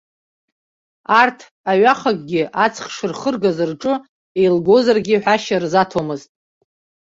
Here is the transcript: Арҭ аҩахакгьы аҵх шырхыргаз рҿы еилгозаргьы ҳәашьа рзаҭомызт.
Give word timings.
Арҭ 1.21 1.39
аҩахакгьы 1.71 2.43
аҵх 2.65 2.85
шырхыргаз 2.95 3.57
рҿы 3.69 3.93
еилгозаргьы 4.41 5.15
ҳәашьа 5.23 5.57
рзаҭомызт. 5.63 6.29